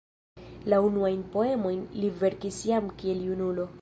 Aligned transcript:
La 0.73 0.79
unuajn 0.85 1.21
poemojn 1.35 1.85
li 1.99 2.11
verkis 2.25 2.59
jam 2.71 2.89
kiel 3.03 3.23
junulo. 3.29 3.69